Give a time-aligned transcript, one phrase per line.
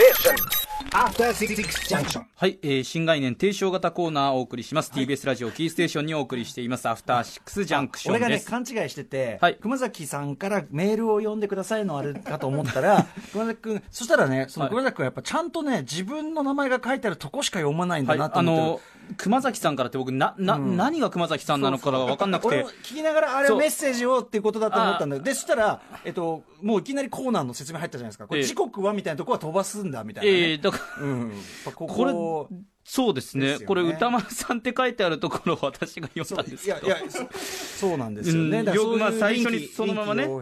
[0.00, 0.59] station.
[0.92, 6.88] はい、えー新概念提唱型コーナーをお送りします、TBS ラジオキーステーションにお送りしています。
[6.88, 9.54] アフターシックスジャンクショ俺がね勘違いしてて、はい。
[9.54, 14.70] 熊崎さんからメールを読んでくださいのあれかと思ったら 熊崎君そしたらねそのはい。
[14.70, 18.80] 熊崎君はやっぱちゃんとね自分の名前が書いてあるとこしか読まないんだはいなと思ってる、あの
[19.16, 22.64] 熊崎さんからって僕なな、何が熊崎さんなのかが分かんなくて。
[22.82, 25.24] 聞きながらあれはメッセージをっていうことだと思ったんだけど。
[25.24, 28.26] でそしたら、えっと、もういきなりコーナーの説明入ったじゃないですか。
[28.26, 28.46] これええ。
[28.46, 30.38] 時刻はみたいなとこは飛ばすんだみたいな、ね。
[30.38, 31.32] えー、だからうん、
[31.74, 32.48] ここれこ
[32.82, 33.58] そうですね。
[33.58, 33.64] ね。
[33.66, 36.86] これ歌丸さんって書いてあるところを私が読んだんですけど。
[36.88, 40.32] いやいやそそうなんですよね、まあ最初にそのままねね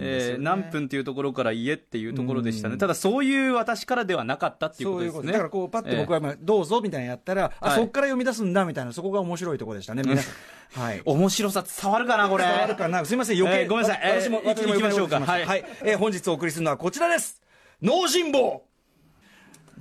[0.00, 2.78] えー何分っていうところから家っていうところでしたね、うん。
[2.78, 5.26] ただそういう私からではなかったっていうこととです。
[5.26, 10.34] ねだからこうパッて僕は今どうぞみたいなのやったら、あはいそこから読み出すんだみたいなそこが面白いところでしたね皆さん。
[10.82, 11.02] はい。
[11.04, 12.44] 面白さ伝わるかなこれ。
[12.44, 13.04] 伝わるかな？
[13.04, 14.00] すみません余計、えーごめんなさい。
[14.02, 15.46] えー私も行き私も行きましょうかはい。
[15.46, 17.40] はい、えー本日お送りするのはこちらです。
[17.80, 18.64] 脳人望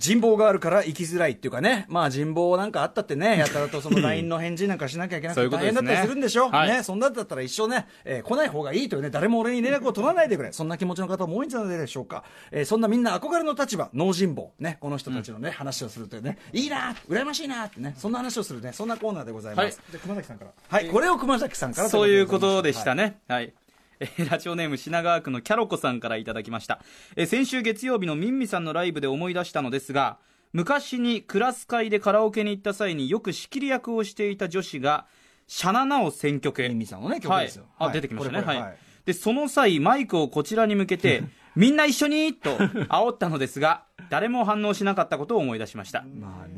[0.01, 6.69] 人望があるから生きづらいっていうかね、まあ人望なんかあったってね、やたらとその LINE の返事なんかしなきゃいけなくて大変だったりするんでしょ、はい。
[6.69, 19.65] ね、そんなだったら一生ね、えー来ない方がいいというね、誰も俺に連絡を取らないでくれ、そんな気持ちの方も多いんじゃないでしょうか、えーそんなみんな憧れの立場、脳人望、ね、この人たちのね、話をするというね、いいな、羨ましいなってね、そんな話をするね、そんなコーナーでございます。
[19.65, 19.71] はい。
[19.91, 20.51] じゃあ熊崎さんから。
[20.67, 23.01] はい、これを熊崎さんからそういうことでしたね。
[23.01, 23.19] ね。
[23.27, 23.53] はい。
[24.01, 26.81] えーラジオネーム品川区のキャロコさんからいただきました。
[27.15, 30.17] えー先週月曜日のミンミさんのライブで思い出したのですが、
[30.53, 35.05] 昔にクラス会でカラオケに行った際によく仕切り役をしていた女子が、
[35.47, 36.69] シャナナを選曲へ。
[36.69, 37.71] ミンミさんのね曲ですよはい。
[37.77, 38.41] あ、はい出てきましたね。
[38.41, 38.77] はい。
[39.05, 41.23] で、その際、マイクをこちらに向けて、
[41.55, 46.05] みんな一緒にと煽ったのですが、誰も反応しなかったことを思い出しました。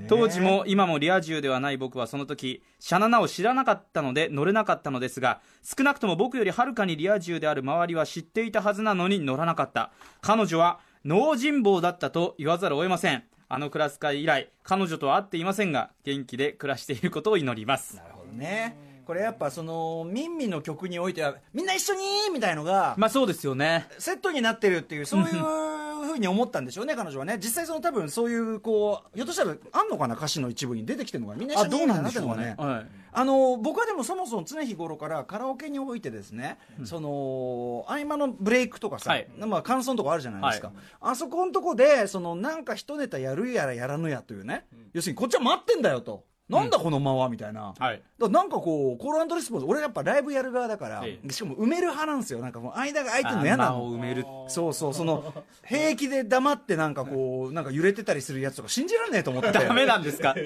[0.08, 18.93] 当時も今もリア充ではない僕はその時シャナナを知らなかったので乗れなかったのですが少なくとも僕よりはるかにリア充である周りは知っていたはずなのに乗らなかった彼女は脳人望だったと言わざるを得ませんあのクラス会以来彼女とは会っていませんが元気で暮らしていることを祈りますなるほどね。
[19.06, 22.02] これやっぱそのミンミの曲においてはみんな一緒に
[22.34, 23.88] みたいのがまあそうですよね。
[23.98, 27.38] セットになってるっていうそういうふうに思ったんでしょうね彼女はね。
[27.38, 32.86] 実際その多分そういうこうひょっとしたらあんのかな歌詞の一部に出てきてるのかなみんな一緒にあどうなんでしょうみたいなのがはい。
[33.16, 39.28] あの僕はでもそもそも常日頃からカラオケにおいてですね、その合間のブレイクとかさ、はい。
[39.38, 46.24] まあ、感想とかあるじゃないですか、あそこのとこでそのなんか一ネタやるやらやらぬやというね、要するにこっちは待ってんだよと。
[46.60, 48.02] なんだこの間はみたいな、はい。
[48.20, 51.32] なんかこうコールレスポンス俺やっぱライブやる側だから、ええ。
[51.32, 52.40] しかも埋める派なんですよ。
[52.40, 53.92] なんかもう間が空いてるの嫌なの。
[53.94, 54.26] 埋める。
[54.48, 55.34] そうそうその
[55.66, 59.52] 平気で黙ってなんかこう なんか揺れてたりするやつとか信じられねえと思って。
[59.52, 60.34] て ダメなんですか？
[60.38, 60.42] う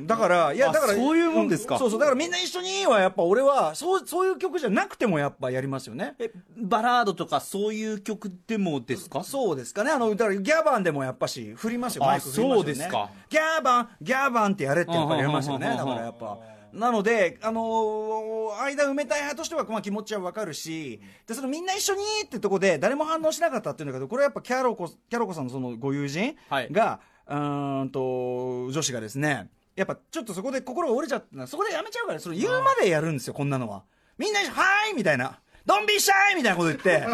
[0.00, 0.06] ん。
[0.06, 1.76] だから、いや、あだから、そういうもんですか？
[1.76, 6.14] うそうそう、だからみんな一緒には、やっぱ俺は、そう、そういう曲じゃなくてもやっぱやりますよね。
[6.18, 9.22] えバラードとかそういう曲でもですか？
[9.24, 9.90] そうですかね。
[9.90, 12.62] あの、だからギャバンでもやっぱし、振りますよ、あマイク振りますよね。
[12.62, 13.10] そうですか。
[13.28, 15.68] ギャバン、ギャバンってやれってやっぱりやりますよね。
[15.70, 16.38] うんだからやっぱ。
[16.72, 33.84] なので、あのー間埋めたい派としては、まあ、気持ちはわかるし、で、そのみんな一緒にってとこで、誰も反応しなかったっていうんだけど、これはやっぱキャロコ、キャロコさんのそのご友人はいが、うーんと、女子がですね、やっぱちょっとそこで心が折れちゃったそこでやめちゃうから、それ言うまでやるんですよ、こんなのは。
[34.18, 35.40] みんな、はーいみたいな。
[35.64, 37.06] ドンビーシャイみたいなこと言って、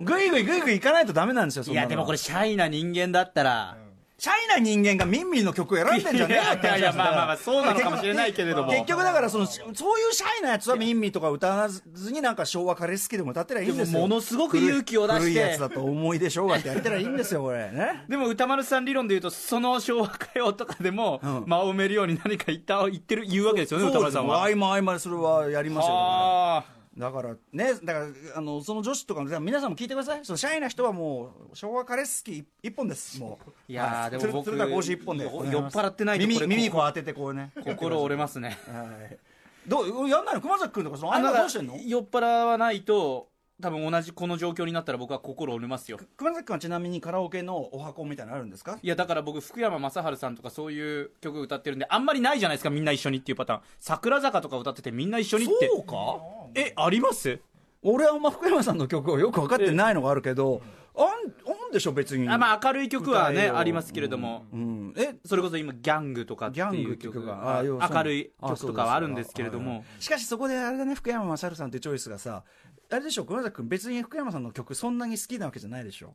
[0.00, 3.76] ぐいぐいぐいぐい行かないとダメなんですよ、いやでもこれシャイな人間だったら、
[4.16, 8.70] シャイな人間がミンミンの曲を選んでんじゃねえよって話いやいやまあまあまあそうなのかもしれないけれども。
[8.70, 9.72] 結局だからそのそうい
[10.08, 13.92] うシャイなやつはミンミンとか歌わずになんか昭和カレー好きでも歌ってりゃいいんですよ。
[13.94, 15.20] でもものすごく勇気を出して。
[15.24, 21.44] 古いやつだと思い出しょうがってやってりゃいいんですよこれねでも歌丸さん理論で言うとその昭和歌謡とかでもうん。
[21.46, 24.44] 間を埋めるように何か言った言ってる言うわけですよね歌丸さんは。
[24.44, 26.64] 合間合間でそれはやりますよあ
[26.96, 28.06] だからねだから
[28.36, 30.24] あのその女子とかの皆さんも聞いてください。
[30.24, 33.18] そのシャイな人はもう昭和カレー好き一本です。
[33.18, 33.50] もう。
[33.68, 35.24] いやーでも僕鶴田講師一本で。
[35.24, 37.50] よ酔っ払ってないと耳耳こう当ててこうね。
[37.56, 38.58] ー心折れますね。
[38.68, 39.18] はい。
[39.66, 40.40] どうやんないの？
[40.40, 43.28] 熊崎君とかその合あなんか間どうしてんの酔っ払わないと
[43.64, 45.98] 多分同じこの状況になったら僕は心折れますよ。
[46.18, 48.78] 熊崎君はちなみにカラオケのお箱みたいなのあるんですか？
[48.82, 53.60] いやだから僕福山雅治さんとかそういう曲歌ってるんであんまりないじゃないですかみんな一緒にっていうパターン。
[53.80, 55.70] 桜坂とか歌っててみんな一緒にって。
[55.74, 56.60] そうか。
[56.60, 57.40] えあります？
[57.80, 60.60] 俺はあんま福山さんの曲をよく分かってないのがあるけど
[60.96, 62.28] あんあんでしょ別に。
[62.28, 64.94] あまあ明るい曲はねありますけれども、うん。
[64.96, 65.16] え？
[65.24, 69.84] それこそ今ギャングとかってギャンいう曲曲が明るい曲とかはあるんですけれども。
[70.00, 72.44] しかしそこであれだね福山雅治さんってチョイスがさ
[72.90, 76.14] あれでしょ熊崎君別に福山さんの曲そんなに好きなわけじゃないでしょ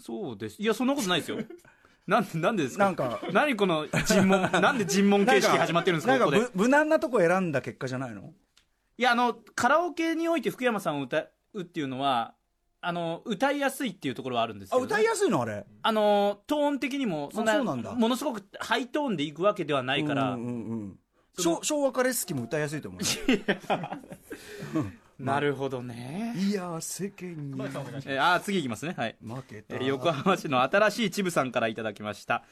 [0.00, 0.60] そうです。
[0.60, 1.38] いやそんなことないですよ。
[2.06, 2.84] なんでなんでですか？
[2.84, 6.44] なんか何この尋問 なんで尋問形式始まってるんですかなんかここで？
[6.54, 8.32] ぶ無難なとこ選んだ結果じゃないの？
[8.98, 12.34] いやあのカラオケにおいて福山さんを歌うっていうのは
[12.82, 15.42] あの歌いやすいっていうところはあるんですけど、ね、あ歌いやすいの？
[15.42, 15.64] あれ。
[15.82, 17.92] あのトーン的にもそんなあそうなんだ。
[17.94, 20.98] ものすごくハイトーンでいくわけではないから、うんうんうん
[21.38, 23.00] 昭昭和カレスキも歌いやすいと思う
[25.18, 27.60] なるほどね、いや世間に。
[27.60, 28.94] えーあー次いきますね。
[28.96, 29.16] はい。
[29.22, 29.76] 負けた。
[29.76, 32.44] えー横浜市の新しいチブさんからいただきました、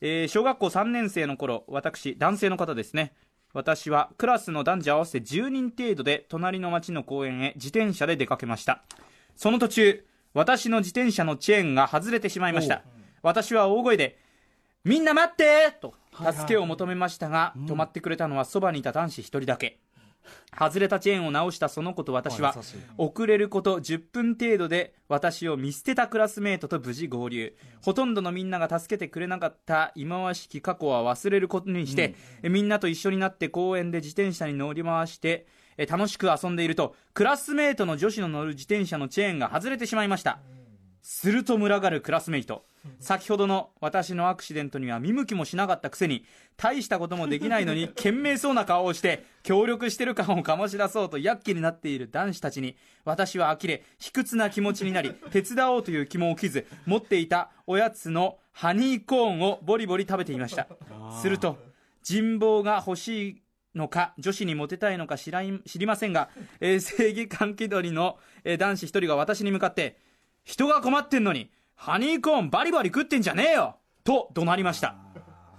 [0.00, 3.12] えー小学校3年生の頃私男性の方ですね。
[3.54, 8.82] 私はクラスの男女合わせて10人程度で隣の町の公園へ自転車で出かけました。
[9.36, 10.04] その途中
[10.34, 12.82] 私の自転車のチェーンが外れてしまいました。
[13.22, 14.18] 私は大声で
[14.84, 15.94] 「みんな待って!」と
[16.32, 19.78] 助けを求めましたが、止まってくれたのはそばにいた男子1人だけ
[20.58, 22.54] 外れたチェーンを直したその子と私は
[22.98, 27.54] 遅れること10分程度で私を見捨てたクラスメートと無事合流。
[27.82, 35.46] ほとんどのみんなが助けてくれなかった忌まわしき過去は忘れることにして、えみんなと一緒になって公園で自転車に乗り回して
[35.76, 40.40] え楽しく遊んでいるとクラスメートの女子の乗る自転車のチェーンが外れてしまいました。
[41.02, 42.64] すると群がるクラスメイト
[43.00, 46.24] 先ほどの私のアクシデントには見向きもしなかったくせに
[46.56, 60.68] 大したこともできないのに 懸命そうな顔をして協力してる感を醸し出そうと躍起になっている男子たちに私は呆れ卑屈な気持ちになり手伝おうという気も起きず持っていたおやつのハニーコーンをボリボリ食べていました。
[61.20, 61.58] すると
[62.02, 63.42] 人望が欲しい
[63.74, 66.28] のか女子にモテたいのか知らい知りませんが、
[66.60, 69.96] えー正義感気取りの、えー男子一人が私に向かって
[70.44, 71.50] 人が困ってんのに
[71.84, 73.74] ハニーコーンバリバリ食ってんじゃねえよ。
[74.04, 74.94] と怒鳴りました。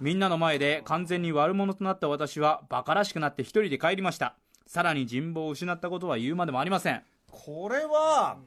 [0.00, 4.34] みんなの前で完全に悪者となった私はバカらしくなって一人で帰りました。
[4.66, 7.02] さらに人望を失ったことは言うまでもありません。
[7.30, 8.38] これは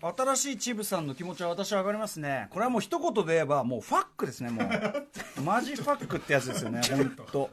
[0.00, 2.46] 新しいチブさんの気持ちは私は上がりますね。
[2.50, 5.40] これはもう一言で言えばもうファックですねもう。
[5.42, 7.50] マジファックってやつですよね 本当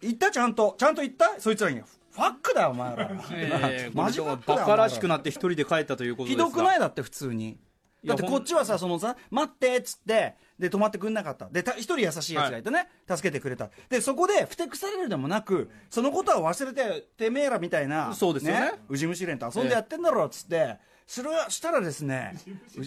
[0.00, 0.74] 言ったちゃんと。
[0.76, 1.38] ちゃんと言った？
[1.38, 1.80] そいつらに。
[1.80, 3.08] ファックだよお前ら。
[3.30, 4.88] えーマジファックだよバカら。
[4.88, 6.50] しくなって一人で帰ったということひですが。
[6.50, 6.80] どくない？
[6.80, 7.56] だって普通に
[8.04, 11.48] だってこっちはさそのさ待ってっつってで止まってくんなかった。
[11.48, 13.70] でた一人優しいやつがいてね、助けてくれた。
[13.88, 18.72] でそこでふてくされるでもなくそのことは忘れててめえらみたいなそうですよね。
[18.88, 22.34] ウジ虫連と遊んでやってんだろっつって、それはしたらですね、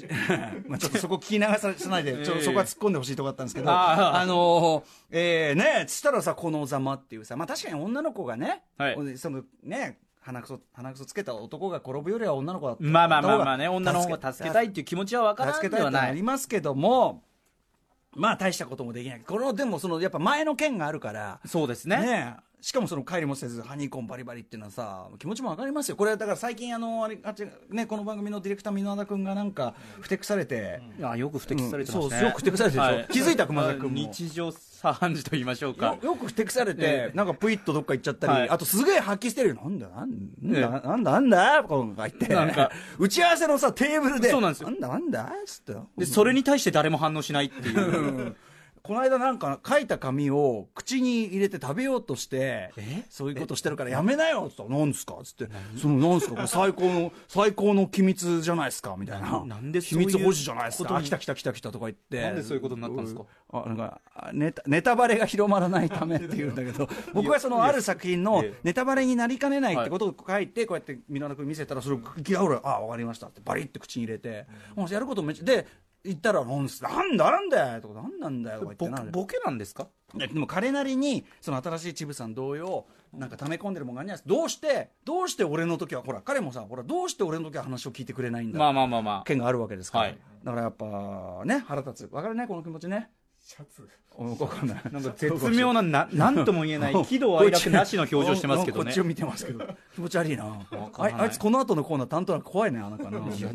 [0.68, 9.18] まあちょっとそこ聞き流さないで、ちょっとそこは突っ込んでほしいとこだったんですけど、ああのーえーね、つったらさ、このざまっていうさ、まあ確かに女の子がね、はい。
[9.18, 12.84] そのね、鼻くそ、鼻くそつけた男が転ぶよりは女の子だった。
[12.84, 17.22] まあまあまあまあね女の方が助けたいいっていう気持ちは分からん助けたいありますけども、
[18.16, 19.22] まあ大したこともできない。
[19.22, 22.00] これでもその、やっぱ前の件があるから、そうですね。
[22.00, 25.96] ねえしかもその帰りもせずハニーコーンバリバリっていうのはさ気持ちもわかりますよ。
[25.96, 32.10] これはだから最近あのあれあっちねこの番組のディレクター箕輪田君がなんかふてくされて、いやよく不適されてますね、うん。
[32.10, 33.14] そうよく不適されてるでしょ？
[33.14, 33.90] 気づいた熊田君も。
[33.90, 35.96] 日常茶飯事と言いましょうか。
[36.02, 37.16] よよくふてくされて、ええ。
[37.16, 38.50] なんかプイッとどっか行っちゃったり、はい。
[38.50, 39.56] あとすげえ発揮してるよ。
[39.64, 40.10] なんだなん
[40.56, 40.62] ええ。
[40.62, 42.34] だ、なんだなんだとか言って。
[42.34, 42.72] なんか。
[42.98, 44.32] 打ち合わせのさテーブルで。
[44.32, 44.72] そうなんですよ。
[44.72, 45.76] なんだなんだっつって。
[46.00, 47.80] でそれに対して誰も反応しないっていう。
[47.80, 48.36] うん
[48.86, 53.04] この間なんか書いた紙を口に入れて食べようとしてえ？
[53.10, 55.48] そういうことしてるからやめなよっつったら「何ですか?」っつって
[55.82, 56.36] 「その何ですか？
[56.36, 59.32] これ最高の最高の機密じゃないですか」みたいな。
[59.32, 60.96] ななんで秘密保持じゃないですか？
[60.96, 62.22] あ来た来た来た来たとか言って。
[62.22, 63.24] なんでそういうことになったんですか？
[63.54, 66.88] あなんかあネタネタバレが広まらないためっていうんだけど。
[67.14, 68.60] 僕はそのある作品のええ。
[68.64, 74.46] ネタバレになりかねないってことを書いてこうやって箕輪田君見せたらそれを「いや俺あ分かりました」ってバリって口に入れて
[74.76, 75.66] もうやることめっちゃで
[76.06, 79.88] 言ったら「なんすなんだなんだよ」とか「なんなんだよ」とか言っボボケなんですか？
[80.16, 84.30] でも彼なりにその新しいチブさん同様なんか溜め込んでるもんがあるんじゃないです。
[84.30, 89.24] かどうしてどうして俺の時はほら彼もさほらどうして俺の時は話を聞いてくれないんだまあまあまあまあ。
[89.24, 90.18] 件があるわけですから、はい。
[90.44, 92.14] だからやっぱね腹立つ。
[92.14, 93.10] わかるねこの気持ちね
[93.48, 93.88] シャツ。
[94.18, 94.82] わかんない。
[94.92, 98.86] なんか絶妙なななんとも言えない喜怒哀楽なしの表情してますけどね。
[98.86, 99.64] こっちを見てますけど。
[99.94, 100.66] 気持ち悪いな。
[100.98, 103.52] あいつこの後のコーナー担当なく怖いねあなんかないやちょっ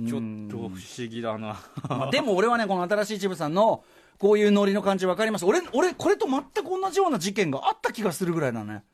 [0.49, 0.79] と不思
[1.09, 1.61] 議だな。
[1.89, 3.83] ま あでも俺はねこの新しいチブさんの
[4.19, 5.45] こういうノリの感じ分かります。
[5.45, 8.85] 俺俺これと全く同じような事件があった気がするぐらいだね。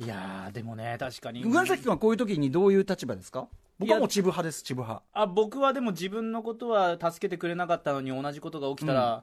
[0.00, 1.42] いやーでもね確かに。
[1.42, 3.46] 岩崎君はこういう時にどういう立場ですか？
[3.78, 5.02] 僕はもうチブ派ですチブ派。
[5.12, 9.22] あ僕はでも自分のことは助けてくれなかったのに同じことが起きたら、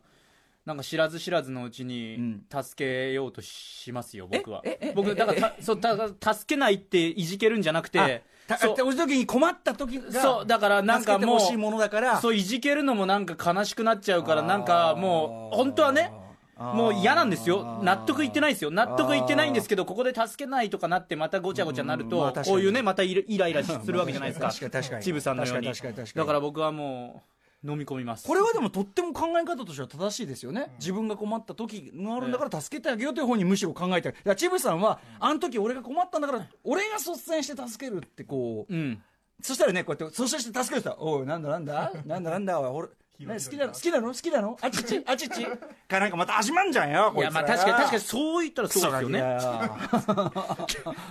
[0.65, 2.45] なんか知らず知らずのうちにん。
[2.49, 4.61] 助けようとしますよ、僕は。
[4.93, 8.75] 僕、だからたそう助けないっていじけるんじゃなくて、たそう。
[8.75, 12.21] 時に困った時がそうだからなんかもうしいものだから。
[12.21, 16.11] そういじけるのもなんか悲しくなっちゃうから、なんかもう、本当はね、
[16.57, 25.03] もう嫌なんですよ、納得いってないですよ、納得いってないんですけど、ここで助けないとかなって、またごちゃごちゃなると、うんまあこういうね、またイライライラするわけじゃないですか、 確かかに。
[25.03, 25.67] チブさんのように。
[25.67, 26.23] 確かに確かに確かに。
[26.23, 28.25] だから僕はもう、飲み込みます。
[28.27, 39.01] これはでもとっても考え方としては正しいですよね、自分が困った時があるんだから助けてあげようという方にむしろ考えてだからチブさんはあの時俺が困ったんだから俺が率先して助けるってこううん。
[39.43, 41.91] そしたらねこうやってそして助ける人は「おいなんだなんだ？
[42.05, 42.59] なんだなんだ？
[42.59, 42.87] おい俺
[43.27, 43.73] ね、好きなの？
[43.73, 44.07] 好きなの？
[44.07, 44.57] 好きなの？
[44.61, 45.03] あちち？
[45.05, 45.45] あちち？
[45.87, 49.37] かなんかまた始まんじゃんよいやまあ確かに確かにそう言ったらそうですよね。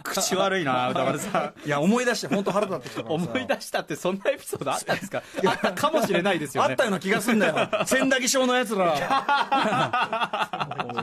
[0.04, 1.54] 口悪いな歌丸さん。
[1.66, 5.22] いや思い出して本当腹立ってきた思い出したってそんなエピソードあったんですか？
[5.46, 6.70] あったかもしれないですよね。
[6.70, 7.68] あったような気がすんだよ。
[7.86, 8.94] 千駄木症のやつら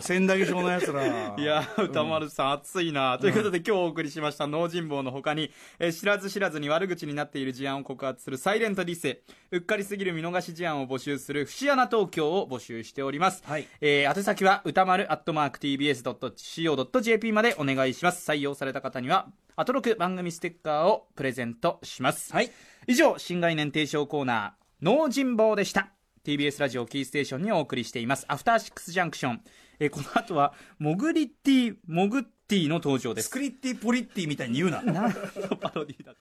[0.02, 1.06] 千駄木症のやつら。
[1.38, 3.18] いや歌丸さん、熱いな。
[3.20, 9.20] ということで、今日お送りしました脳人坊の他に、えー知らず知らずに悪口になっている事案を告発するサイレントディス
[9.52, 13.68] うっかりすぎる見逃し事案を募集する節穴東京を募集しております、はい。
[13.82, 18.30] えー宛先は歌丸アットマーク TBS.CO.JP までお願いします。
[18.30, 22.52] 採用された方にはアトロク番組ステッカーをプレゼントします、はい。
[22.88, 25.90] 以上新概念提唱コーナー脳人坊でした。
[26.24, 28.26] TBS ラジオキーステーションにお送りしています。
[28.28, 29.42] アフターシックスジャンクション、
[29.80, 33.28] えーこの後はモグリッティモグッティの登場です。
[33.28, 34.82] スクリッティポリッティみたいに言うな。
[34.82, 35.10] 何
[35.50, 36.14] のパロディだ.